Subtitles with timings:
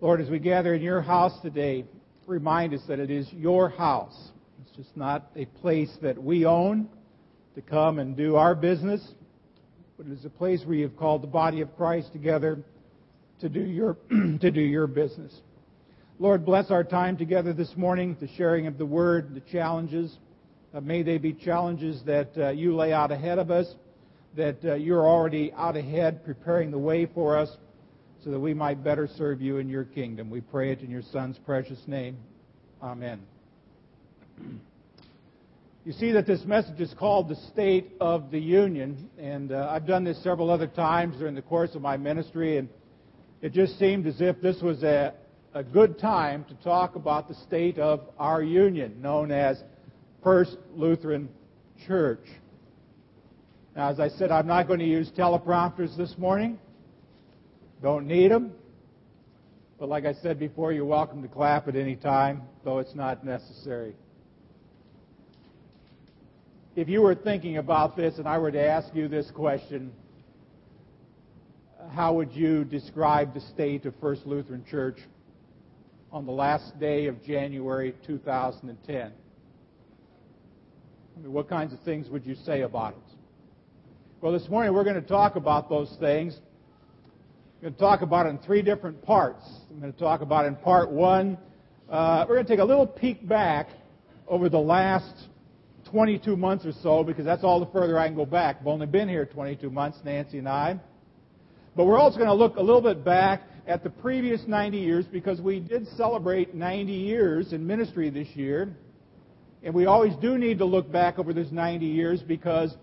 [0.00, 1.84] Lord, as we gather in your house today,
[2.24, 4.30] remind us that it is your house.
[4.62, 6.88] It's just not a place that we own
[7.56, 9.04] to come and do our business,
[9.96, 12.60] but it is a place where you've called the body of Christ together
[13.40, 15.34] to do your, to do your business.
[16.20, 20.16] Lord, bless our time together this morning, the sharing of the word, the challenges.
[20.72, 23.66] Uh, may they be challenges that uh, you lay out ahead of us,
[24.36, 27.50] that uh, you're already out ahead preparing the way for us
[28.24, 30.30] so that we might better serve you in your kingdom.
[30.30, 32.16] We pray it in your Son's precious name.
[32.82, 33.20] Amen.
[35.84, 39.86] You see that this message is called the State of the Union, and uh, I've
[39.86, 42.68] done this several other times during the course of my ministry, and
[43.40, 45.14] it just seemed as if this was a,
[45.54, 49.62] a good time to talk about the state of our union, known as
[50.22, 51.30] First Lutheran
[51.86, 52.26] Church.
[53.74, 56.58] Now, as I said, I'm not going to use teleprompters this morning.
[57.82, 58.52] Don't need them.
[59.78, 63.24] But like I said before, you're welcome to clap at any time, though it's not
[63.24, 63.94] necessary.
[66.74, 69.92] If you were thinking about this and I were to ask you this question,
[71.92, 74.98] how would you describe the state of First Lutheran Church
[76.10, 79.12] on the last day of January 2010?
[81.16, 83.16] I mean, what kinds of things would you say about it?
[84.20, 86.38] Well, this morning we're going to talk about those things.
[87.58, 89.42] I'm going to talk about it in three different parts.
[89.68, 91.36] I'm going to talk about in part one,
[91.90, 93.66] uh, we're going to take a little peek back
[94.28, 95.12] over the last
[95.90, 98.58] 22 months or so, because that's all the further I can go back.
[98.60, 100.78] I've only been here 22 months, Nancy and I.
[101.74, 105.04] But we're also going to look a little bit back at the previous 90 years,
[105.06, 108.72] because we did celebrate 90 years in ministry this year.
[109.64, 112.76] And we always do need to look back over this 90 years because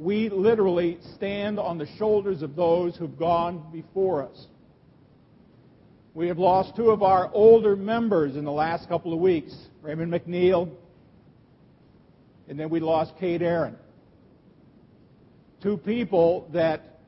[0.00, 4.46] we literally stand on the shoulders of those who've gone before us.
[6.14, 10.10] We have lost two of our older members in the last couple of weeks Raymond
[10.10, 10.70] McNeil,
[12.48, 13.76] and then we lost Kate Aaron.
[15.62, 17.00] Two people that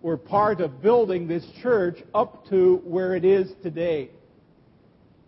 [0.00, 4.08] were part of building this church up to where it is today.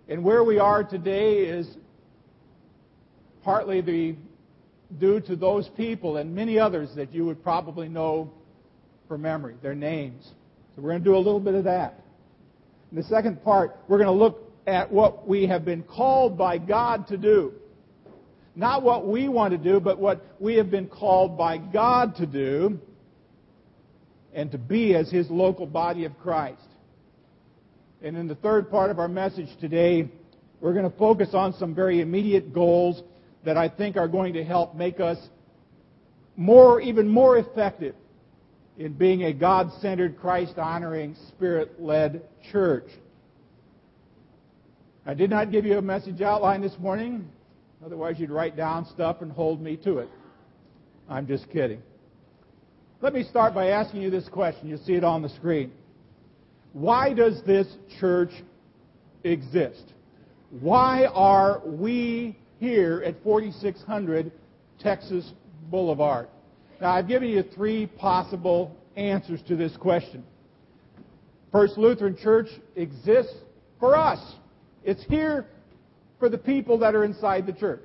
[0.09, 1.77] And where we are today is
[3.43, 4.17] partly the,
[4.99, 8.33] due to those people and many others that you would probably know
[9.09, 10.33] from memory, their names.
[10.75, 12.01] So we're going to do a little bit of that.
[12.91, 16.59] In the second part, we're going to look at what we have been called by
[16.59, 17.53] God to do.
[18.55, 22.27] Not what we want to do, but what we have been called by God to
[22.27, 22.79] do
[24.33, 26.61] and to be as His local body of Christ.
[28.03, 30.11] And in the third part of our message today,
[30.61, 33.03] we're going to focus on some very immediate goals
[33.47, 35.17] that I think are going to help make us
[36.37, 37.95] more, even more effective
[38.77, 42.91] in being a God centered, Christ honoring, Spirit led church.
[45.07, 47.31] I did not give you a message outline this morning.
[47.85, 50.09] Otherwise, you'd write down stuff and hold me to it.
[51.09, 51.81] I'm just kidding.
[53.01, 54.69] Let me start by asking you this question.
[54.69, 55.71] You see it on the screen.
[56.73, 57.69] Why does this
[58.01, 58.33] church
[59.23, 59.93] exist?
[60.51, 64.33] Why are we here at 4600
[64.79, 65.33] Texas
[65.71, 66.29] Boulevard?
[66.81, 70.25] Now, I've given you three possible answers to this question.
[71.53, 73.35] First Lutheran Church exists
[73.81, 74.21] for us.
[74.85, 75.47] It's here
[76.19, 77.85] for the people that are inside the church.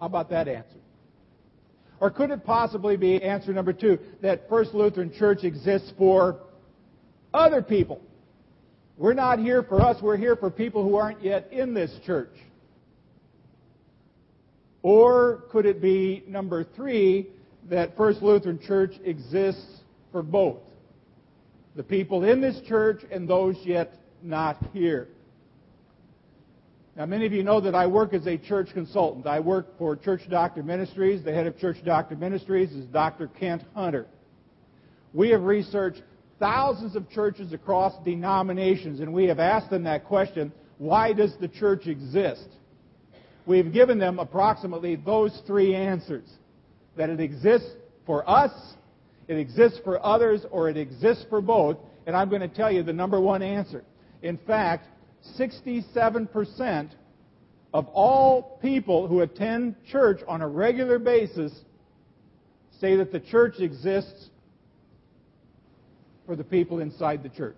[0.00, 0.78] How about that answer?
[2.00, 6.40] Or could it possibly be answer number two, that First Lutheran Church exists for
[7.32, 8.02] other people
[8.96, 12.32] we're not here for us, we're here for people who aren't yet in this church.
[14.82, 17.26] Or could it be number three,
[17.68, 19.80] that First Lutheran Church exists
[20.12, 20.58] for both?
[21.74, 23.92] The people in this church and those yet
[24.22, 25.08] not here.
[26.96, 29.26] Now, many of you know that I work as a church consultant.
[29.26, 31.22] I work for Church Doctor Ministries.
[31.22, 33.26] The head of Church Doctor Ministries is Dr.
[33.26, 34.06] Kent Hunter.
[35.12, 36.02] We have researched
[36.38, 41.48] thousands of churches across denominations, and we have asked them that question why does the
[41.48, 42.48] church exist?
[43.46, 46.28] We've given them approximately those three answers
[46.96, 47.70] that it exists
[48.04, 48.52] for us,
[49.28, 51.78] it exists for others, or it exists for both.
[52.06, 53.84] And I'm going to tell you the number one answer.
[54.22, 54.86] In fact,
[55.38, 56.90] 67%
[57.74, 61.52] of all people who attend church on a regular basis
[62.80, 64.30] say that the church exists
[66.26, 67.56] for the people inside the church.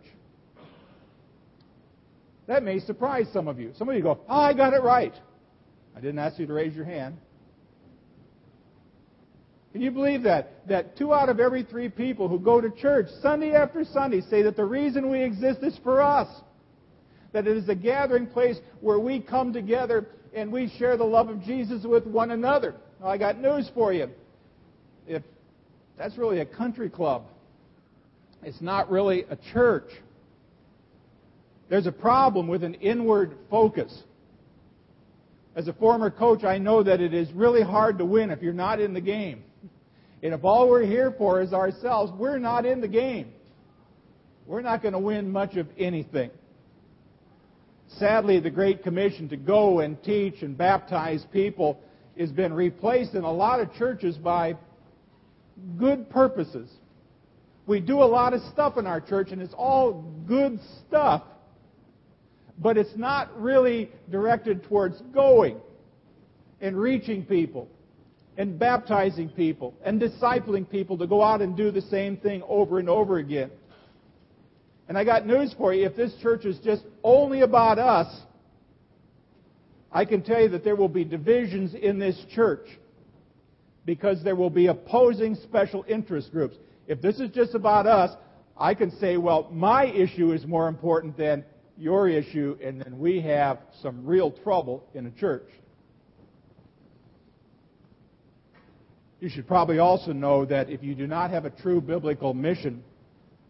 [2.46, 3.72] That may surprise some of you.
[3.76, 5.14] Some of you go, oh, I got it right.
[5.96, 7.18] I didn't ask you to raise your hand.
[9.72, 10.66] Can you believe that?
[10.66, 14.42] That two out of every three people who go to church Sunday after Sunday say
[14.42, 16.28] that the reason we exist is for us.
[17.32, 21.28] That it is a gathering place where we come together and we share the love
[21.28, 22.74] of Jesus with one another.
[23.00, 24.08] Now, I got news for you.
[25.06, 25.22] If
[25.98, 27.24] that's really a country club,
[28.42, 29.90] it's not really a church.
[31.68, 34.02] There's a problem with an inward focus.
[35.54, 38.52] As a former coach, I know that it is really hard to win if you're
[38.52, 39.42] not in the game.
[40.22, 43.32] And if all we're here for is ourselves, we're not in the game.
[44.46, 46.30] We're not going to win much of anything.
[47.98, 51.80] Sadly, the Great Commission to go and teach and baptize people
[52.18, 54.56] has been replaced in a lot of churches by
[55.78, 56.70] good purposes.
[57.68, 61.22] We do a lot of stuff in our church, and it's all good stuff,
[62.58, 65.58] but it's not really directed towards going
[66.62, 67.68] and reaching people
[68.38, 72.78] and baptizing people and discipling people to go out and do the same thing over
[72.78, 73.50] and over again.
[74.88, 75.84] And I got news for you.
[75.84, 78.22] If this church is just only about us,
[79.92, 82.66] I can tell you that there will be divisions in this church
[83.84, 86.56] because there will be opposing special interest groups.
[86.88, 88.16] If this is just about us,
[88.56, 91.44] I can say, well, my issue is more important than
[91.76, 95.48] your issue, and then we have some real trouble in a church.
[99.20, 102.82] You should probably also know that if you do not have a true biblical mission,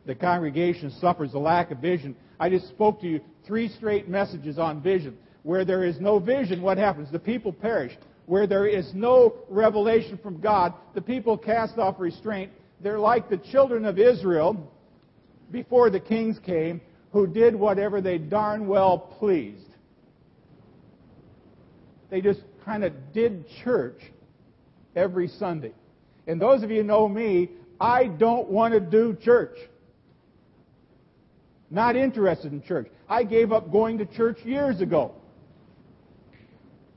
[0.05, 2.17] the congregation suffers a lack of vision.
[2.40, 5.17] I just spoke to you three straight messages on vision.
[5.44, 7.11] Where there is no vision, what happens?
[7.12, 7.93] The people perish.
[8.26, 12.50] Where there is no revelation from God, the people cast off restraint.
[12.80, 14.72] They're like the children of Israel
[15.50, 16.80] before the kings came,
[17.12, 19.64] who did whatever they darn well pleased.
[22.10, 24.00] They just kind of did church
[24.94, 25.72] every Sunday.
[26.26, 29.56] And those of you know me, I don't want to do church.
[31.70, 32.88] Not interested in church.
[33.08, 35.14] I gave up going to church years ago.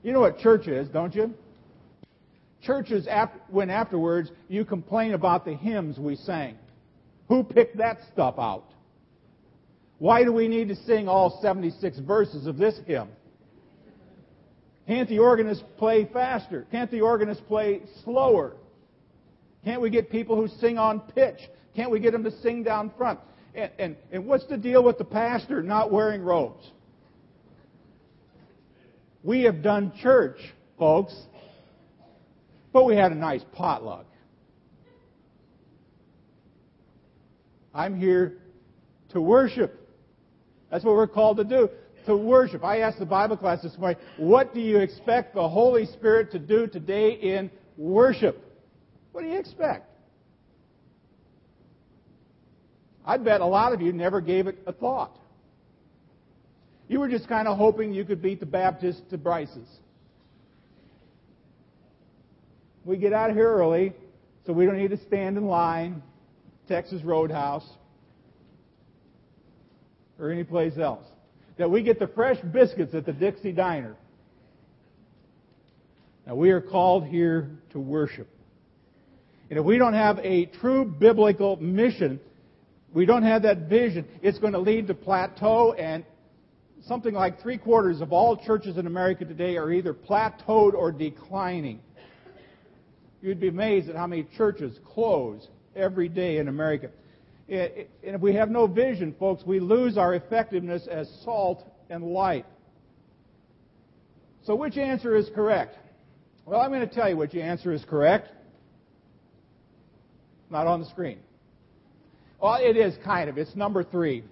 [0.03, 1.33] You know what church is, don't you?
[2.61, 3.07] Church is
[3.49, 6.57] when afterwards you complain about the hymns we sang.
[7.27, 8.65] Who picked that stuff out?
[9.97, 13.09] Why do we need to sing all 76 verses of this hymn?
[14.87, 16.65] Can't the organist play faster?
[16.71, 18.53] Can't the organist play slower?
[19.63, 21.39] Can't we get people who sing on pitch?
[21.75, 23.19] Can't we get them to sing down front?
[23.53, 26.65] And, and, and what's the deal with the pastor not wearing robes?
[29.23, 30.39] We have done church,
[30.79, 31.15] folks,
[32.73, 34.05] but we had a nice potluck.
[37.73, 38.37] I'm here
[39.09, 39.77] to worship.
[40.69, 41.69] That's what we're called to do
[42.05, 42.63] to worship.
[42.63, 46.39] I asked the Bible class this morning, what do you expect the Holy Spirit to
[46.39, 48.43] do today in worship?
[49.11, 49.87] What do you expect?
[53.05, 55.17] I bet a lot of you never gave it a thought.
[56.87, 59.79] You were just kind of hoping you could beat the Baptists to Bryce's.
[62.83, 63.93] We get out of here early,
[64.45, 66.01] so we don't need to stand in line,
[66.67, 67.67] Texas Roadhouse,
[70.19, 71.05] or any place else
[71.57, 73.95] that we get the fresh biscuits at the Dixie Diner.
[76.25, 78.27] Now, we are called here to worship.
[79.49, 82.19] And if we don't have a true biblical mission,
[82.93, 86.03] we don't have that vision, it's going to lead to plateau and
[86.87, 91.79] something like three quarters of all churches in America today are either plateaued or declining.
[93.21, 96.89] You'd be amazed at how many churches close every day in America.
[97.47, 102.45] And if we have no vision, folks, we lose our effectiveness as salt and light.
[104.43, 105.77] So, which answer is correct?
[106.45, 108.29] Well, I'm going to tell you which answer is correct.
[110.49, 111.19] Not on the screen.
[112.41, 113.37] Well, it is kind of.
[113.37, 114.23] It's number three.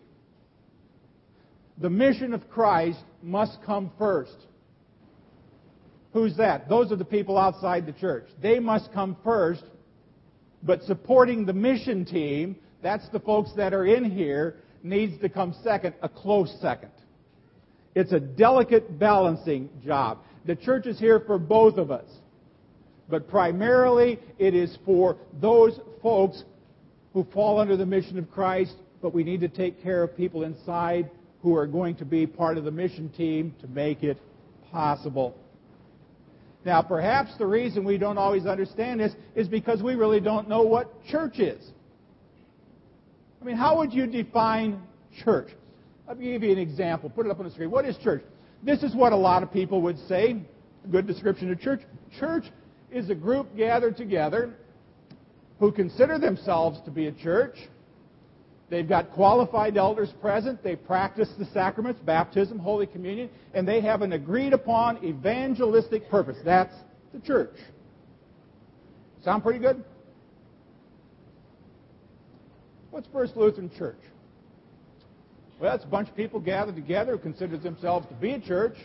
[1.78, 4.36] The mission of Christ must come first.
[6.14, 6.68] Who's that?
[6.68, 8.26] Those are the people outside the church.
[8.42, 9.64] They must come first,
[10.64, 15.54] but supporting the mission team that's the folks that are in here, needs to come
[15.64, 16.92] second, a close second.
[17.96, 20.20] It's a delicate balancing job.
[20.46, 22.10] The church is here for both of us.
[23.10, 26.44] But primarily, it is for those folks
[27.14, 30.44] who fall under the mission of Christ, but we need to take care of people
[30.44, 31.10] inside
[31.42, 34.20] who are going to be part of the mission team to make it
[34.72, 35.36] possible.
[36.66, 40.62] Now, perhaps the reason we don't always understand this is because we really don't know
[40.62, 41.64] what church is.
[43.42, 44.82] I mean, how would you define
[45.24, 45.48] church?
[46.08, 47.10] I'll give you an example.
[47.10, 47.72] Put it up on the screen.
[47.72, 48.24] What is church?
[48.62, 50.42] This is what a lot of people would say.
[50.84, 51.82] A good description of church.
[52.20, 52.46] Church
[52.92, 54.54] is a group gathered together
[55.60, 57.56] who consider themselves to be a church.
[58.70, 60.64] They've got qualified elders present.
[60.64, 66.38] They practice the sacraments, baptism, Holy Communion, and they have an agreed upon evangelistic purpose.
[66.46, 66.76] That's
[67.12, 67.56] the church.
[69.24, 69.84] Sound pretty good?
[72.92, 74.00] What's First Lutheran Church?
[75.60, 78.78] Well, it's a bunch of people gathered together who consider themselves to be a church.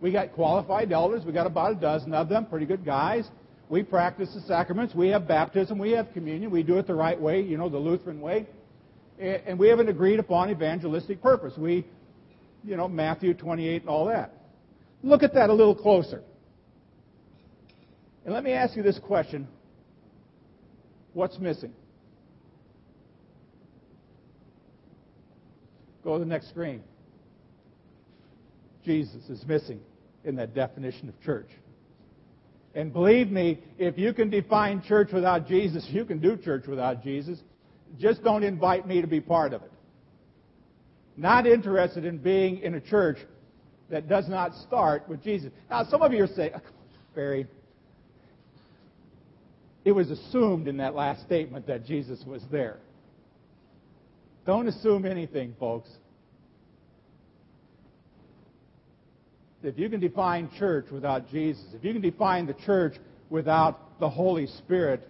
[0.00, 1.24] We got qualified elders.
[1.24, 3.28] We got about a dozen of them, pretty good guys.
[3.70, 4.94] We practice the sacraments.
[4.94, 5.78] We have baptism.
[5.78, 6.50] We have communion.
[6.50, 8.46] We do it the right way, you know, the Lutheran way.
[9.18, 11.54] And we have an agreed upon evangelistic purpose.
[11.56, 11.86] We,
[12.64, 14.32] you know, Matthew 28 and all that.
[15.02, 16.22] Look at that a little closer.
[18.24, 19.46] And let me ask you this question
[21.12, 21.72] What's missing?
[26.02, 26.82] Go to the next screen.
[28.84, 29.80] Jesus is missing
[30.24, 31.48] in that definition of church.
[32.74, 37.02] And believe me, if you can define church without Jesus, you can do church without
[37.02, 37.38] Jesus.
[37.98, 39.72] Just don't invite me to be part of it.
[41.16, 43.18] Not interested in being in a church
[43.90, 45.52] that does not start with Jesus.
[45.70, 46.60] Now, some of you are saying, oh,
[47.14, 47.46] Barry,
[49.84, 52.78] it was assumed in that last statement that Jesus was there.
[54.46, 55.88] Don't assume anything, folks.
[59.62, 62.96] If you can define church without Jesus, if you can define the church
[63.30, 65.08] without the Holy Spirit,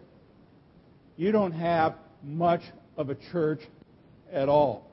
[1.16, 2.62] you don't have much
[2.96, 3.60] of a church
[4.32, 4.90] at all.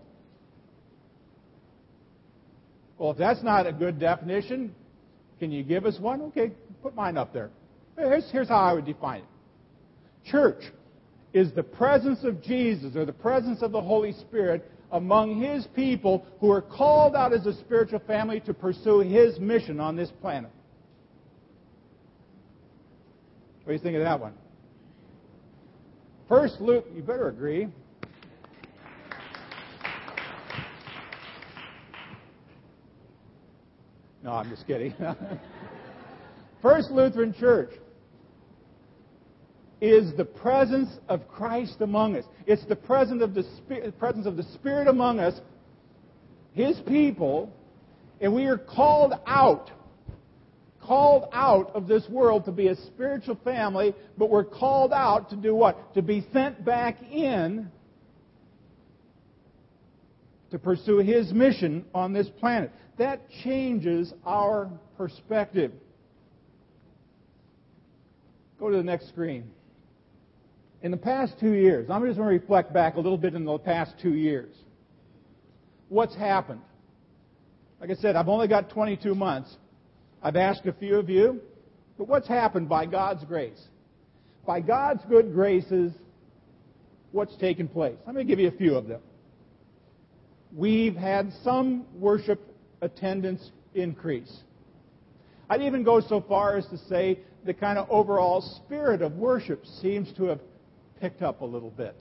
[2.97, 4.75] Well, if that's not a good definition,
[5.39, 6.21] can you give us one?
[6.21, 6.51] Okay,
[6.83, 7.50] put mine up there.
[7.97, 10.63] Here's, here's how I would define it Church
[11.33, 16.25] is the presence of Jesus or the presence of the Holy Spirit among His people
[16.39, 20.51] who are called out as a spiritual family to pursue His mission on this planet.
[23.63, 24.33] What do you think of that one?
[26.31, 27.67] First Luke, you better agree.
[34.23, 34.93] No, I'm just kidding.
[36.61, 37.71] First Lutheran Church
[39.81, 42.23] is the presence of Christ among us.
[42.47, 45.41] It's the presence of the Spirit, presence of the Spirit among us,
[46.53, 47.53] His people,
[48.21, 49.69] and we are called out,
[50.91, 55.38] called out of this world to be a spiritual family, but we're called out to
[55.38, 55.93] do what?
[55.93, 57.71] To be sent back in
[60.50, 62.74] to pursue His mission on this planet.
[62.98, 65.71] That changes our perspective.
[68.60, 69.50] Go to the next screen
[70.81, 73.45] in the past two years, I'm just going to reflect back a little bit in
[73.45, 74.53] the past two years.
[75.88, 76.62] What's happened?
[77.79, 79.55] Like I said, I've only got 22 months.
[80.24, 81.42] I've asked a few of you,
[81.98, 83.62] but what's happened by God's grace?
[84.46, 85.94] By God's good graces,
[87.12, 87.98] what's taken place?
[88.06, 89.01] Let me give you a few of them.
[90.54, 92.40] We've had some worship
[92.82, 94.32] attendance increase.
[95.50, 99.66] I'd even go so far as to say the kind of overall spirit of worship
[99.82, 100.40] seems to have
[101.00, 101.96] picked up a little bit.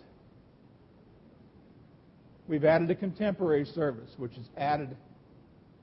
[2.49, 4.97] We've added a contemporary service, which is added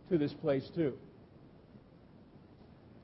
[0.09, 0.93] to this place too.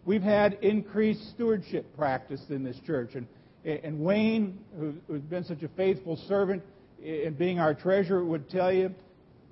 [0.05, 3.15] We've had increased stewardship practiced in this church.
[3.15, 3.27] And,
[3.63, 4.60] and Wayne,
[5.07, 6.63] who's been such a faithful servant
[7.01, 8.93] in being our treasurer, would tell you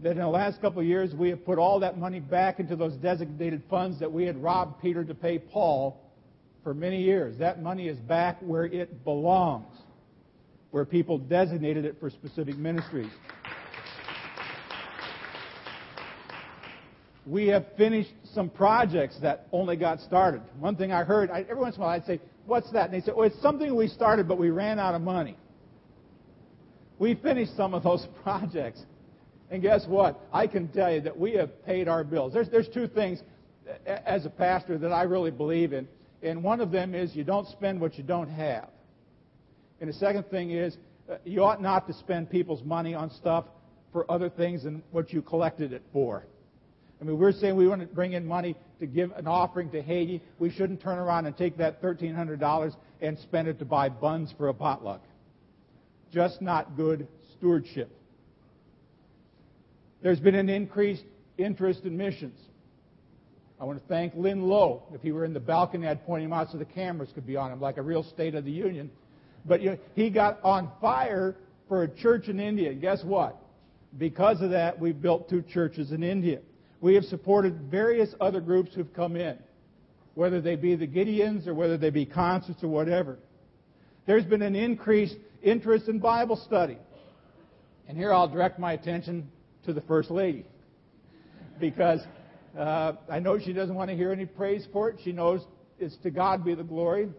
[0.01, 2.75] that in the last couple of years we have put all that money back into
[2.75, 6.01] those designated funds that we had robbed Peter to pay Paul
[6.63, 7.37] for many years.
[7.37, 9.77] That money is back where it belongs
[10.71, 13.11] where people designated it for specific ministries.
[17.25, 20.41] We have finished some projects that only got started.
[20.59, 22.85] One thing I heard, I, every once in a while I'd say, What's that?
[22.85, 25.37] And they said, Well, it's something we started, but we ran out of money.
[26.97, 28.81] We finished some of those projects.
[29.51, 30.19] And guess what?
[30.33, 32.33] I can tell you that we have paid our bills.
[32.33, 33.21] There's, there's two things
[33.85, 35.87] as a pastor that I really believe in.
[36.23, 38.69] And one of them is you don't spend what you don't have.
[39.79, 40.77] And the second thing is,
[41.11, 43.45] uh, you ought not to spend people's money on stuff
[43.91, 46.25] for other things than what you collected it for.
[47.01, 49.81] I mean, we're saying we want to bring in money to give an offering to
[49.81, 50.21] Haiti.
[50.37, 54.49] We shouldn't turn around and take that $1,300 and spend it to buy buns for
[54.49, 55.01] a potluck.
[56.13, 57.89] Just not good stewardship.
[60.03, 61.03] There's been an increased
[61.39, 62.39] interest in missions.
[63.59, 64.83] I want to thank Lynn Lowe.
[64.93, 67.35] If he were in the balcony, I'd point him out so the cameras could be
[67.35, 68.91] on him, like a real State of the Union.
[69.45, 71.35] But you know, he got on fire
[71.67, 72.73] for a church in India.
[72.73, 73.37] Guess what?
[73.97, 76.39] Because of that, we've built two churches in India.
[76.81, 79.37] We have supported various other groups who've come in,
[80.15, 83.19] whether they be the Gideons or whether they be concerts or whatever.
[84.07, 86.77] there's been an increased interest in Bible study.
[87.87, 89.29] And here I'll direct my attention
[89.65, 90.45] to the First Lady.
[91.59, 92.01] Because
[92.57, 94.97] uh, I know she doesn't want to hear any praise for it.
[95.03, 95.45] She knows
[95.79, 97.09] it's to God be the glory.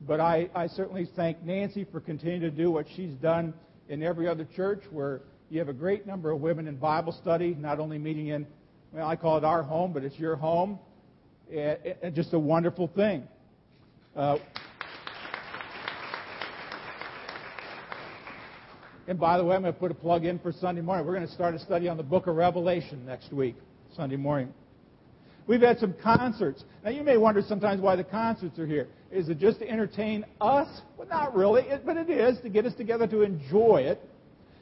[0.00, 3.52] But I, I certainly thank Nancy for continuing to do what she's done
[3.88, 7.54] in every other church where you have a great number of women in Bible study,
[7.58, 8.46] not only meeting in,
[8.92, 10.78] well, I call it our home, but it's your home.
[11.50, 13.26] And, and just a wonderful thing.
[14.16, 14.38] Uh,
[19.06, 21.06] and by the way, I'm going to put a plug in for Sunday morning.
[21.06, 23.56] We're going to start a study on the book of Revelation next week,
[23.94, 24.52] Sunday morning.
[25.46, 26.64] We've had some concerts.
[26.84, 28.88] Now, you may wonder sometimes why the concerts are here.
[29.12, 30.80] Is it just to entertain us?
[30.96, 34.02] Well, not really, it, but it is to get us together to enjoy it.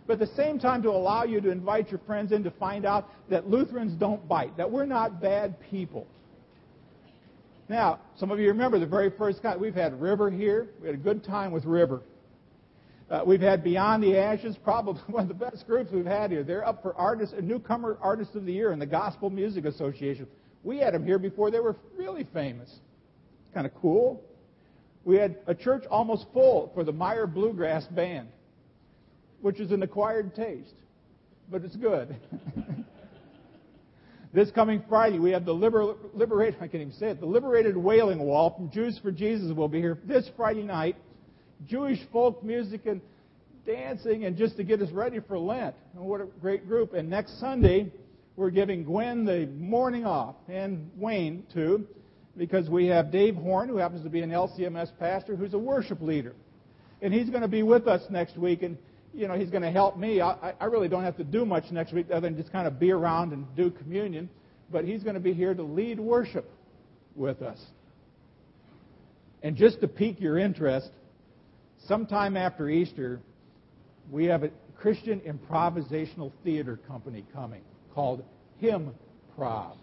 [0.07, 2.85] But at the same time, to allow you to invite your friends in to find
[2.85, 6.07] out that Lutherans don't bite, that we're not bad people.
[7.69, 10.69] Now, some of you remember the very first time we've had River here.
[10.81, 12.03] We had a good time with River.
[13.11, 16.43] Uh, we've had Beyond the Ashes, probably one of the best groups we've had here.
[16.43, 20.27] They're up for artist, newcomer artist of the year in the Gospel Music Association.
[20.63, 22.71] We had them here before they were really famous.
[23.53, 24.23] Kind of cool.
[25.05, 28.29] We had a church almost full for the Meyer Bluegrass Band,
[29.45, 30.73] which is an acquired taste,
[31.51, 32.17] but it's good.
[34.33, 37.77] this coming Friday, we have the liber, liberated, I can't even say it, the Liberated
[37.77, 40.97] Wailing Wall from Jews for Jesus will be here this Friday night.
[41.67, 43.03] Jewish folk music and
[43.67, 45.75] dancing and just to get us ready for Lent.
[45.95, 46.95] And what a great group.
[46.95, 47.93] And next Sunday,
[48.37, 51.87] we're giving Gwen the morning off and Wayne too
[52.39, 56.01] because we have Dave Horn, who happens to be an LCMS pastor, who's a worship
[56.01, 56.35] leader.
[57.03, 58.79] And he's going to be with us next week, and,
[59.15, 60.21] you know, he's going to help me.
[60.21, 62.79] I, I really don't have to do much next week other than just kind of
[62.79, 64.29] be around and do communion.
[64.71, 66.51] But he's going to be here to lead worship
[67.15, 67.61] with us.
[69.43, 70.91] And just to pique your interest,
[71.87, 73.21] sometime after Easter,
[74.11, 77.63] we have a Christian improvisational theater company coming
[77.95, 78.25] called
[78.59, 78.95] Hymn
[79.37, 79.77] Prov.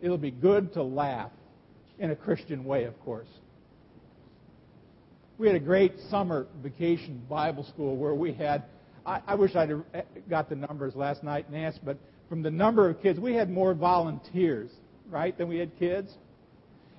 [0.00, 1.30] It'll be good to laugh
[1.98, 3.28] in a Christian way, of course.
[5.38, 8.64] We had a great summer vacation Bible school where we had,
[9.06, 11.96] I, I wish I'd eh, got the numbers last night, and asked, but
[12.28, 14.68] from the number of kids, we had more volunteers,
[15.08, 16.12] right, than we had kids.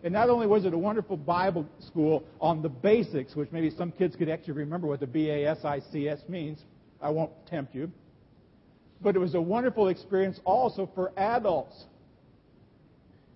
[0.05, 3.91] And not only was it a wonderful Bible school on the basics, which maybe some
[3.91, 6.59] kids could actually remember what the B A S I C S means,
[7.01, 7.91] I won't tempt you,
[9.01, 11.75] but it was a wonderful experience also for adults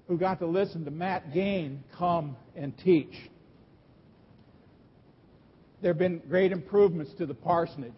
[0.08, 3.14] who got to listen to Matt Gain come and teach.
[5.84, 7.92] There have been great improvements to the parsonage.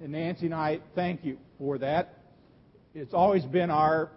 [0.00, 2.20] And Nancy and I thank you for that.
[2.94, 4.12] It's always been our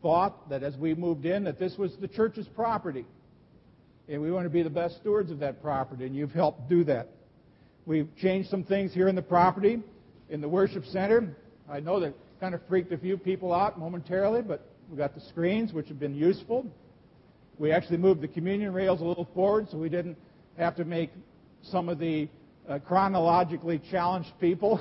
[0.00, 3.04] thought that as we moved in that this was the church's property.
[4.08, 6.82] And we want to be the best stewards of that property, and you've helped do
[6.84, 7.08] that.
[7.84, 9.82] We've changed some things here in the property,
[10.30, 11.36] in the worship center.
[11.70, 15.20] I know that kind of freaked a few people out momentarily, but we got the
[15.20, 16.66] screens, which have been useful.
[17.58, 20.16] We actually moved the communion rails a little forward so we didn't
[20.56, 21.10] have to make
[21.70, 22.28] some of the
[22.68, 24.80] uh, chronologically challenged people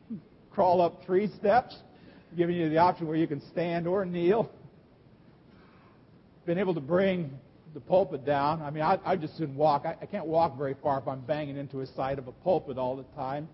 [0.50, 1.76] crawl up three steps,
[2.36, 4.50] giving you the option where you can stand or kneel.
[6.46, 7.30] Been able to bring
[7.74, 8.62] the pulpit down.
[8.62, 9.84] I mean, I, I just didn't walk.
[9.86, 12.78] I, I can't walk very far if I'm banging into a side of a pulpit
[12.78, 13.48] all the time.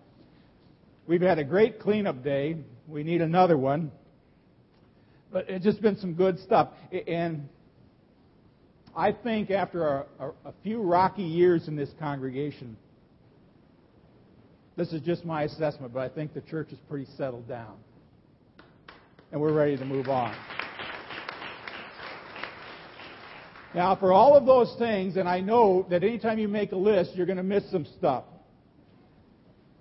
[1.07, 2.57] We've had a great cleanup day.
[2.87, 3.91] We need another one.
[5.31, 6.69] But it's just been some good stuff.
[7.07, 7.47] And
[8.95, 12.77] I think after a, a, a few rocky years in this congregation,
[14.75, 17.75] this is just my assessment, but I think the church is pretty settled down.
[19.31, 20.35] And we're ready to move on.
[23.75, 27.11] Now, for all of those things, and I know that anytime you make a list,
[27.15, 28.23] you're going to miss some stuff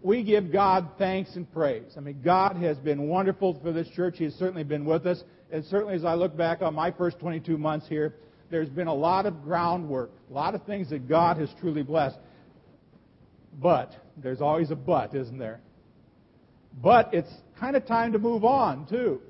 [0.03, 1.95] we give God thanks and praise.
[1.97, 4.17] I mean, God has been wonderful for this church.
[4.19, 5.23] He has certainly been with us.
[5.51, 8.15] And certainly as I look back on my first 22 months here,
[8.51, 12.19] there's been a lot of groundwork, a lot of things that God has truly blessed.
[13.61, 15.61] But, there's always a but, isn't there?
[16.83, 19.21] But it's kind of time to move on, too.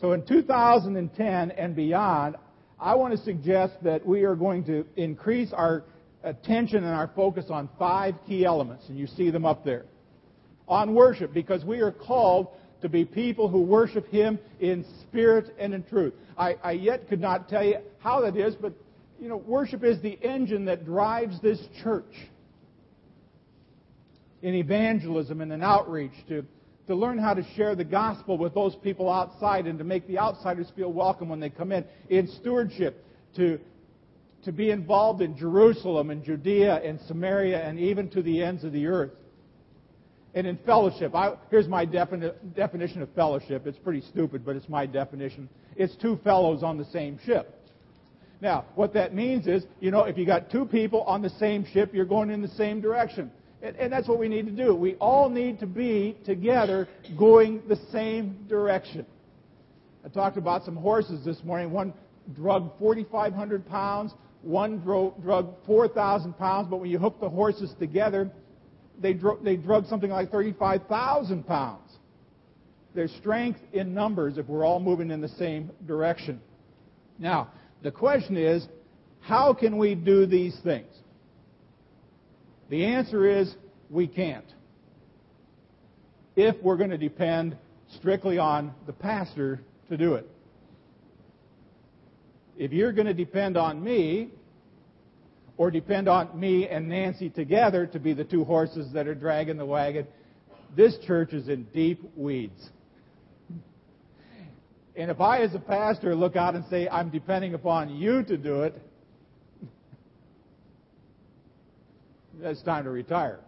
[0.00, 2.36] So in 2010 and beyond,
[2.78, 5.84] I want to suggest that we are going to increase our
[6.22, 9.86] attention and our focus on five key elements, and you see them up there.
[10.68, 12.48] On worship, because we are called
[12.82, 16.14] to be people who worship Him in spirit and in truth.
[16.36, 18.72] I, I yet could not tell you how that is, but
[19.20, 22.14] you know, worship is the engine that drives this church
[24.42, 26.44] in evangelism and in outreach to,
[26.86, 30.18] to learn how to share the gospel with those people outside and to make the
[30.18, 31.84] outsiders feel welcome when they come in.
[32.10, 33.02] In stewardship,
[33.36, 33.58] to
[34.46, 38.72] to be involved in Jerusalem and Judea and Samaria and even to the ends of
[38.72, 39.10] the earth.
[40.36, 43.66] And in fellowship, I, here's my defini- definition of fellowship.
[43.66, 45.48] It's pretty stupid, but it's my definition.
[45.76, 47.58] It's two fellows on the same ship.
[48.42, 51.64] Now, what that means is, you know, if you got two people on the same
[51.72, 53.30] ship, you're going in the same direction.
[53.62, 54.74] And, and that's what we need to do.
[54.74, 59.06] We all need to be together going the same direction.
[60.04, 61.70] I talked about some horses this morning.
[61.70, 61.94] One
[62.34, 68.30] drug 4,500 pounds, one drug 4,000 pounds, but when you hook the horses together,
[69.00, 71.90] they, they drug something like 35,000 pounds.
[72.94, 76.40] There's strength in numbers if we're all moving in the same direction.
[77.18, 77.50] Now,
[77.82, 78.66] the question is,
[79.20, 80.92] how can we do these things?
[82.70, 83.54] The answer is,
[83.90, 84.46] we can't.
[86.36, 87.56] If we're going to depend
[87.94, 90.28] strictly on the pastor to do it.
[92.56, 94.30] If you're going to depend on me,
[95.58, 99.56] or depend on me and Nancy together to be the two horses that are dragging
[99.56, 100.06] the wagon,
[100.76, 102.70] this church is in deep weeds.
[104.94, 108.36] And if I, as a pastor, look out and say, I'm depending upon you to
[108.36, 108.80] do it,
[112.40, 113.40] it's time to retire.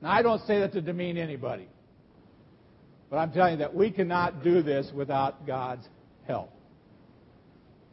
[0.00, 1.68] Now, I don't say that to demean anybody.
[3.10, 5.86] But I'm telling you that we cannot do this without God's
[6.26, 6.50] help.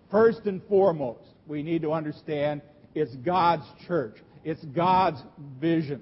[0.09, 2.61] First and foremost, we need to understand
[2.95, 4.15] it's God's church.
[4.45, 5.21] It's God's
[5.59, 6.01] vision.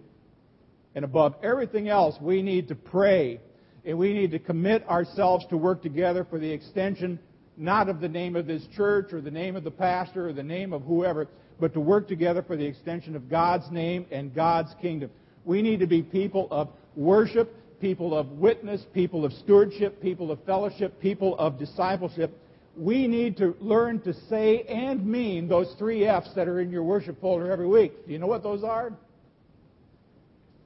[0.93, 3.39] And above everything else, we need to pray
[3.85, 7.17] and we need to commit ourselves to work together for the extension
[7.55, 10.43] not of the name of this church or the name of the pastor or the
[10.43, 11.27] name of whoever,
[11.59, 15.09] but to work together for the extension of God's name and God's kingdom.
[15.43, 20.43] We need to be people of worship, people of witness, people of stewardship, people of
[20.43, 22.37] fellowship, people of discipleship
[22.77, 26.83] we need to learn to say and mean those three F's that are in your
[26.83, 28.05] worship folder every week.
[28.05, 28.93] Do you know what those are?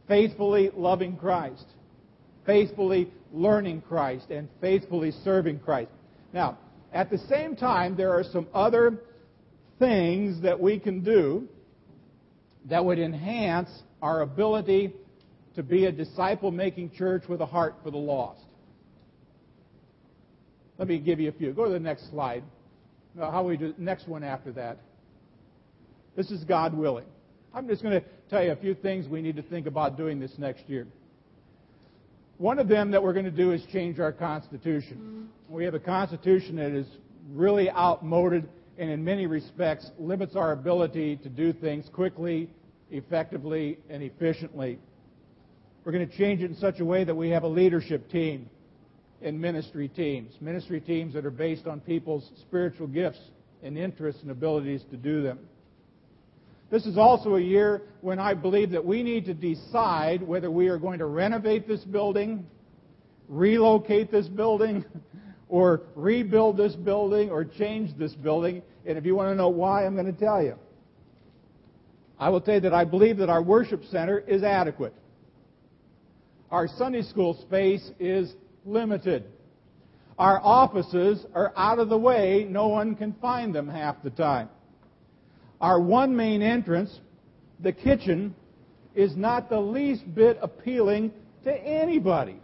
[0.07, 1.65] Faithfully loving Christ,
[2.45, 5.91] faithfully learning Christ, and faithfully serving Christ.
[6.33, 6.57] Now,
[6.91, 8.99] at the same time, there are some other
[9.79, 11.47] things that we can do
[12.69, 13.69] that would enhance
[14.01, 14.93] our ability
[15.55, 18.41] to be a disciple making church with a heart for the lost.
[20.81, 21.53] Let me give you a few.
[21.53, 22.43] Go to the next slide.
[23.15, 24.79] Uh, how we do next one after that.
[26.15, 27.05] This is God willing.
[27.53, 30.19] I'm just going to tell you a few things we need to think about doing
[30.19, 30.87] this next year.
[32.39, 34.97] One of them that we're going to do is change our Constitution.
[34.97, 35.53] Mm-hmm.
[35.53, 36.87] We have a Constitution that is
[37.29, 42.49] really outmoded and, in many respects, limits our ability to do things quickly,
[42.89, 44.79] effectively, and efficiently.
[45.85, 48.49] We're going to change it in such a way that we have a leadership team
[49.21, 53.19] in ministry teams, ministry teams that are based on people's spiritual gifts
[53.63, 55.39] and interests and abilities to do them.
[56.71, 60.69] This is also a year when I believe that we need to decide whether we
[60.69, 62.45] are going to renovate this building,
[63.27, 64.85] relocate this building,
[65.49, 68.61] or rebuild this building, or change this building.
[68.85, 70.55] And if you want to know why, I'm going to tell you.
[72.17, 74.93] I will tell you that I believe that our worship center is adequate.
[76.51, 78.33] Our Sunday school space is
[78.65, 79.25] limited.
[80.17, 82.45] Our offices are out of the way.
[82.49, 84.49] No one can find them half the time.
[85.59, 86.99] Our one main entrance,
[87.59, 88.35] the kitchen,
[88.95, 91.11] is not the least bit appealing
[91.43, 92.37] to anybody.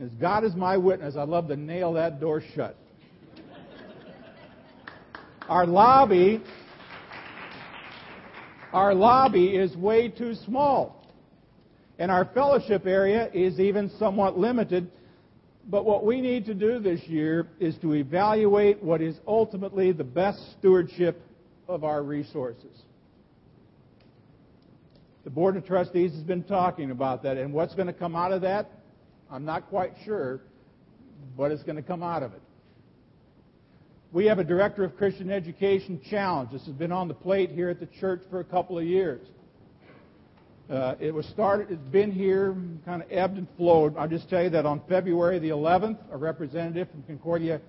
[0.00, 2.76] As God is my witness, I'd love to nail that door shut.
[5.48, 6.42] Our lobby,
[8.72, 11.05] our lobby is way too small.
[11.98, 14.90] And our fellowship area is even somewhat limited.
[15.68, 20.04] But what we need to do this year is to evaluate what is ultimately the
[20.04, 21.20] best stewardship
[21.68, 22.82] of our resources.
[25.24, 28.30] The Board of Trustees has been talking about that, and what's going to come out
[28.30, 28.70] of that,
[29.28, 30.40] I'm not quite sure,
[31.36, 32.42] but it's going to come out of it.
[34.12, 36.52] We have a Director of Christian Education challenge.
[36.52, 39.26] This has been on the plate here at the church for a couple of years.
[40.68, 43.96] Uh, it was started, it's been here, kind of ebbed and flowed.
[43.96, 47.60] I'll just tell you that on February the 11th, a representative from Concordia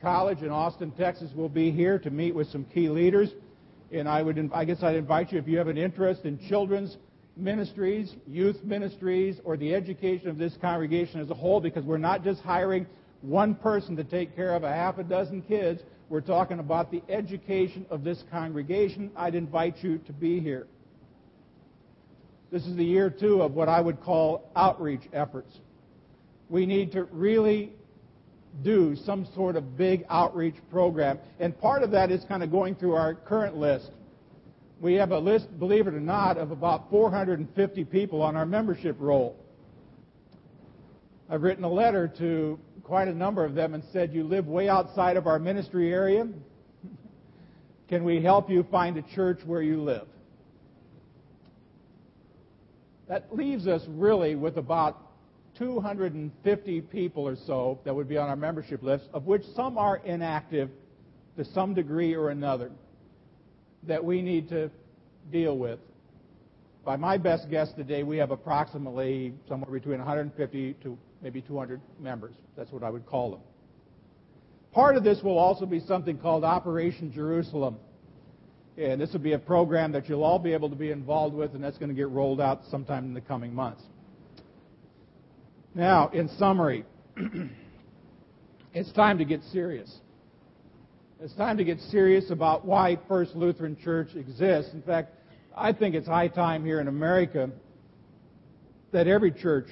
[0.00, 3.30] College in Austin, Texas will be here to meet with some key leaders.
[3.92, 6.96] And I would, I guess I'd invite you if you have an interest in children's
[7.36, 12.24] ministries, youth ministries, or the education of this congregation as a whole, because we're not
[12.24, 12.86] just hiring
[13.20, 15.82] one person to take care of a half a dozen kids.
[16.08, 19.10] We're talking about the education of this congregation.
[19.14, 20.66] I'd invite you to be here.
[22.50, 25.58] This is the year, too, of what I would call outreach efforts.
[26.48, 27.72] We need to really
[28.62, 31.18] do some sort of big outreach program.
[31.40, 33.90] And part of that is kind of going through our current list.
[34.80, 38.96] We have a list, believe it or not, of about 450 people on our membership
[38.98, 39.36] roll.
[41.28, 44.68] I've written a letter to quite a number of them and said, You live way
[44.68, 46.28] outside of our ministry area.
[47.88, 50.06] Can we help you find a church where you live?
[53.08, 55.00] That leaves us really with about
[55.58, 59.98] 250 people or so that would be on our membership list, of which some are
[59.98, 60.70] inactive
[61.36, 62.70] to some degree or another,
[63.84, 64.70] that we need to
[65.30, 65.78] deal with.
[66.84, 72.34] By my best guess today, we have approximately somewhere between 150 to maybe 200 members.
[72.56, 73.40] That's what I would call them.
[74.72, 77.78] Part of this will also be something called Operation Jerusalem.
[78.78, 81.54] And this will be a program that you'll all be able to be involved with,
[81.54, 83.82] and that's going to get rolled out sometime in the coming months.
[85.74, 86.84] Now, in summary,
[88.74, 89.94] it's time to get serious.
[91.20, 94.74] It's time to get serious about why First Lutheran Church exists.
[94.74, 95.14] In fact,
[95.56, 97.50] I think it's high time here in America
[98.92, 99.68] that every church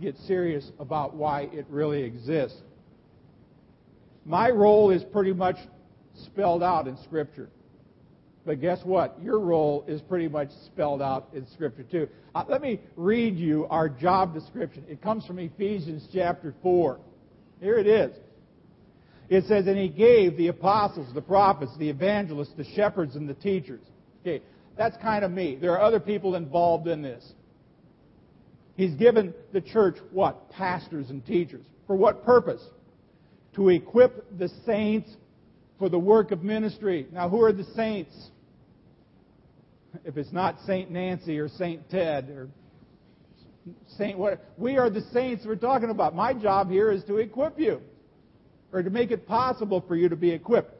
[0.00, 2.58] gets serious about why it really exists.
[4.26, 5.56] My role is pretty much
[6.24, 7.48] spelled out in Scripture.
[8.46, 9.20] But guess what?
[9.20, 12.08] Your role is pretty much spelled out in Scripture, too.
[12.32, 14.84] Uh, let me read you our job description.
[14.88, 17.00] It comes from Ephesians chapter 4.
[17.60, 18.14] Here it is.
[19.28, 23.34] It says, And he gave the apostles, the prophets, the evangelists, the shepherds, and the
[23.34, 23.82] teachers.
[24.20, 24.40] Okay,
[24.78, 25.56] that's kind of me.
[25.60, 27.32] There are other people involved in this.
[28.76, 30.50] He's given the church what?
[30.50, 31.64] Pastors and teachers.
[31.88, 32.62] For what purpose?
[33.56, 35.10] To equip the saints
[35.80, 37.08] for the work of ministry.
[37.10, 38.30] Now, who are the saints?
[40.04, 40.90] If it's not St.
[40.90, 41.88] Nancy or St.
[41.90, 42.48] Ted or
[43.98, 46.14] Saint what we are the saints we're talking about.
[46.14, 47.80] My job here is to equip you
[48.72, 50.72] or to make it possible for you to be equipped.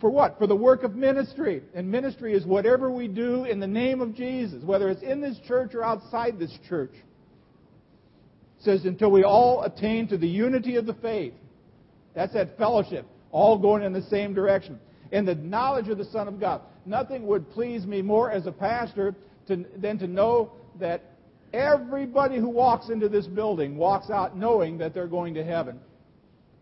[0.00, 0.38] For what?
[0.38, 1.62] For the work of ministry.
[1.74, 5.38] And ministry is whatever we do in the name of Jesus, whether it's in this
[5.46, 6.92] church or outside this church.
[6.92, 11.34] It says until we all attain to the unity of the faith.
[12.14, 14.78] That's that fellowship, all going in the same direction.
[15.10, 18.52] And the knowledge of the Son of God nothing would please me more as a
[18.52, 19.14] pastor
[19.46, 21.04] to, than to know that
[21.52, 25.80] everybody who walks into this building walks out knowing that they're going to heaven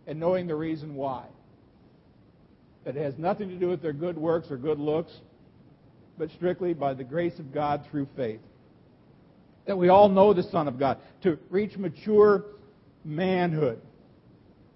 [0.06, 1.24] and knowing the reason why.
[2.84, 5.12] That it has nothing to do with their good works or good looks,
[6.18, 8.40] but strictly by the grace of God through faith.
[9.66, 12.44] That we all know the Son of God, to reach mature
[13.04, 13.80] manhood.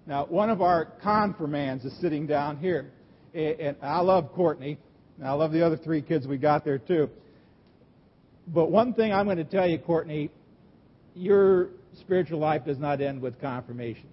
[0.05, 2.91] Now, one of our confirmands is sitting down here.
[3.33, 4.77] And I love Courtney.
[5.21, 7.07] And I love the other three kids we got there too.
[8.47, 10.31] But one thing I'm going to tell you, Courtney,
[11.13, 14.09] your spiritual life does not end with confirmation.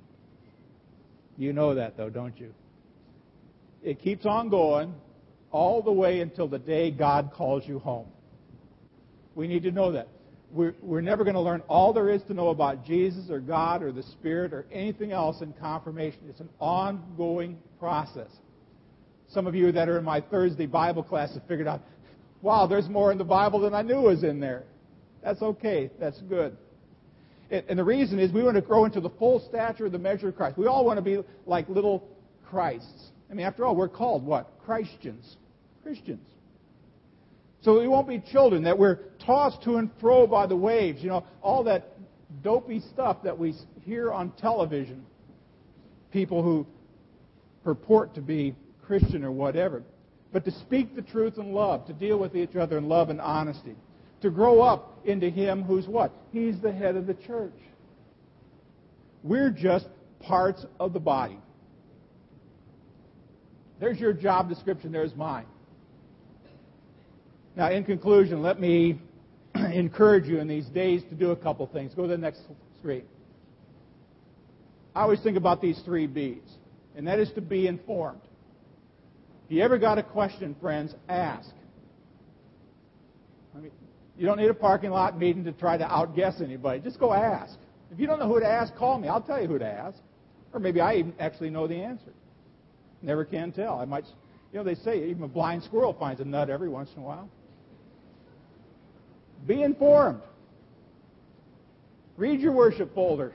[1.38, 2.52] You know that, though, don't you?
[3.82, 4.92] It keeps on going
[5.50, 8.08] all the way until the day God calls you home.
[9.34, 10.08] We need to know that.
[10.52, 13.82] We're, we're never going to learn all there is to know about Jesus or God
[13.82, 16.20] or the Spirit or anything else in confirmation.
[16.28, 18.28] It's an ongoing process.
[19.30, 21.82] Some of you that are in my Thursday Bible class have figured out,
[22.40, 24.64] wow, there's more in the Bible than I knew was in there.
[25.22, 25.90] That's okay.
[26.00, 26.56] That's good.
[27.50, 30.28] And the reason is we want to grow into the full stature of the measure
[30.28, 30.58] of Christ.
[30.58, 32.06] We all want to be like little
[32.50, 33.10] Christs.
[33.30, 34.50] I mean, after all, we're called what?
[34.64, 35.36] Christians.
[35.82, 36.26] Christians.
[37.62, 41.02] So we won't be children that we're tossed to and fro by the waves.
[41.02, 41.94] You know, all that
[42.42, 45.04] dopey stuff that we hear on television.
[46.12, 46.66] People who
[47.64, 48.54] purport to be
[48.88, 49.82] Christian or whatever,
[50.32, 53.20] but to speak the truth in love, to deal with each other in love and
[53.20, 53.76] honesty,
[54.22, 56.10] to grow up into Him who's what?
[56.32, 57.52] He's the head of the church.
[59.22, 59.86] We're just
[60.20, 61.38] parts of the body.
[63.78, 65.46] There's your job description, there's mine.
[67.54, 68.98] Now, in conclusion, let me
[69.54, 71.92] encourage you in these days to do a couple things.
[71.94, 72.40] Go to the next
[72.78, 73.04] screen.
[74.94, 76.42] I always think about these three B's,
[76.96, 78.20] and that is to be informed.
[79.48, 81.48] If you ever got a question, friends, ask.
[83.56, 83.70] I mean,
[84.18, 86.80] you don't need a parking lot meeting to try to outguess anybody.
[86.80, 87.58] Just go ask.
[87.90, 89.08] If you don't know who to ask, call me.
[89.08, 89.96] I'll tell you who to ask.
[90.52, 92.12] Or maybe I even actually know the answer.
[93.00, 93.80] Never can tell.
[93.80, 94.04] I might,
[94.52, 97.06] you know, they say even a blind squirrel finds a nut every once in a
[97.06, 97.30] while.
[99.46, 100.20] Be informed.
[102.18, 103.32] Read your worship folder.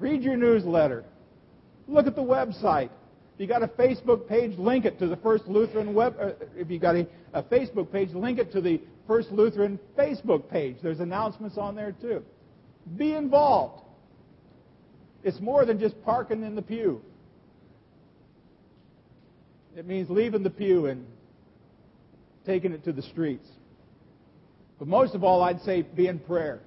[0.00, 1.04] Read your newsletter.
[1.86, 2.90] Look at the website.
[3.36, 6.16] If you got a Facebook page, link it to the First Lutheran web.
[6.18, 10.48] Uh, if you got a, a Facebook page, link it to the First Lutheran Facebook
[10.50, 10.76] page.
[10.82, 12.22] There's announcements on there too.
[12.96, 13.82] Be involved.
[15.22, 17.02] It's more than just parking in the pew.
[19.76, 21.04] It means leaving the pew and
[22.46, 23.46] taking it to the streets.
[24.78, 26.60] But most of all, I'd say be in prayer.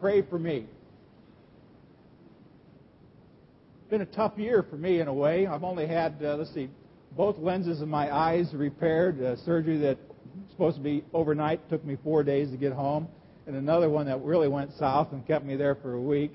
[0.00, 0.64] Pray for me.
[3.81, 5.46] It's been a tough year for me in a way.
[5.46, 6.70] I've only had, uh, let's see,
[7.14, 11.84] both lenses of my eyes repaired, uh, surgery that was supposed to be overnight took
[11.84, 13.06] me four days to get home,
[13.46, 16.32] and another one that really went south and kept me there for a week.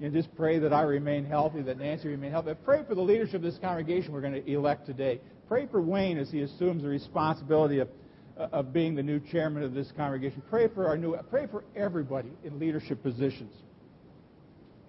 [0.00, 2.54] You know, just pray that I remain healthy, that Nancy remain healthy.
[2.64, 5.20] Pray for the leadership of this congregation we're going to elect today.
[5.46, 7.88] Pray for Wayne as he assumes the responsibility of,
[8.36, 10.42] uh, of being the new chairman of this congregation.
[10.50, 13.54] Pray for our new, pray for everybody in leadership positions.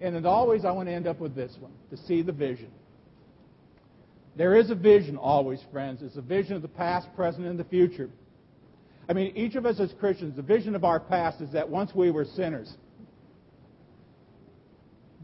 [0.02, 2.70] And as always, I want to end up with this one to see the vision.
[4.34, 6.02] There is a vision always, friends.
[6.02, 8.10] It's a vision of the past, present, and the future.
[9.08, 11.94] I mean, each of us as Christians, the vision of our past is that once
[11.94, 12.74] we were sinners,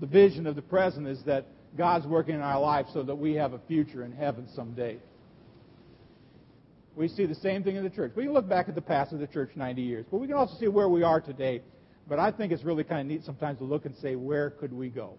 [0.01, 3.35] the vision of the present is that God's working in our life so that we
[3.35, 4.99] have a future in heaven someday.
[6.95, 8.13] We see the same thing in the church.
[8.15, 10.37] We can look back at the past of the church 90 years, but we can
[10.37, 11.63] also see where we are today.
[12.09, 14.73] But I think it's really kind of neat sometimes to look and say, where could
[14.73, 15.15] we go?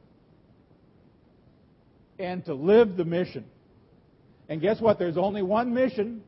[2.18, 3.46] And to live the mission.
[4.50, 4.98] And guess what?
[4.98, 6.24] There's only one mission.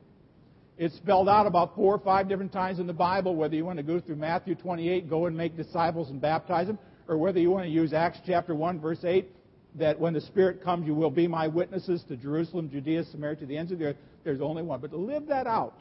[0.77, 3.77] It's spelled out about four or five different times in the Bible, whether you want
[3.77, 7.49] to go through Matthew 28, go and make disciples and baptize them, or whether you
[7.49, 9.27] want to use Acts chapter 1, verse 8,
[9.75, 13.45] that when the Spirit comes, you will be my witnesses to Jerusalem, Judea, Samaria, to
[13.45, 13.97] the ends of the earth.
[14.23, 14.79] There's only one.
[14.79, 15.79] But to live that out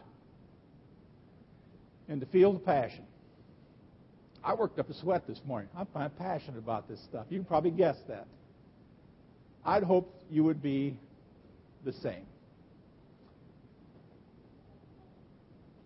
[2.08, 3.04] in the field of passion.
[4.42, 5.68] I worked up a sweat this morning.
[5.76, 7.26] I'm, I'm passionate about this stuff.
[7.28, 8.26] You can probably guess that.
[9.64, 10.96] I'd hope you would be
[11.84, 12.24] the same.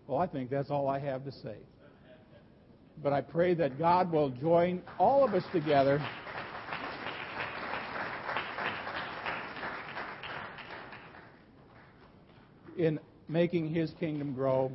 [0.07, 1.57] Well, I think that's all I have to say.
[3.03, 6.05] But I pray that God will join all of us together.
[12.77, 14.71] In making his kingdom grow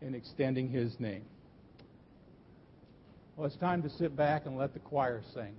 [0.00, 1.24] and extending his name.
[3.36, 5.54] Well, it's time to sit back and let the choir sing.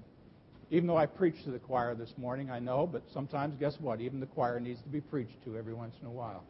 [0.72, 4.02] Even though I preached to the choir this morning, I know, but sometimes, guess what?
[4.02, 6.44] Even the choir needs to be preached to every once in a while.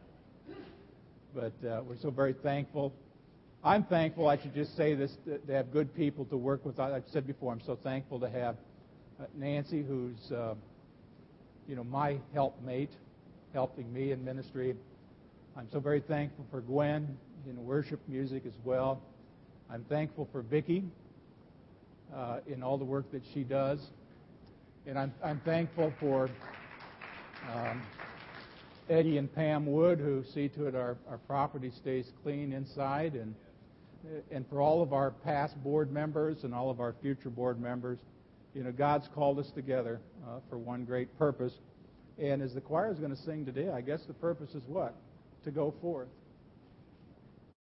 [1.35, 2.93] But uh, we're so very thankful
[3.63, 6.79] I'm thankful, I should just say this, to have good people to work with.
[6.79, 8.55] I've said before, I'm so thankful to have
[9.19, 10.53] uh, Nancy, who's, uh,
[11.67, 12.91] you know, my helpmate,
[13.53, 14.75] helping me in ministry.
[15.57, 17.17] I'm so very thankful for Gwen
[17.49, 19.01] in worship music as well.
[19.69, 20.85] I'm thankful for Vicki
[22.15, 23.79] uh, in all the work that she does.
[24.85, 26.29] And I'm, I'm thankful for
[27.53, 27.81] um,
[28.89, 33.35] Eddie and Pam Wood, who see to it our, our property stays clean inside and
[34.31, 37.99] and for all of our past board members and all of our future board members,
[38.53, 41.53] you know, God's called us together uh, for one great purpose.
[42.17, 44.95] And as the choir is going to sing today, I guess the purpose is what?
[45.43, 46.07] To go forth.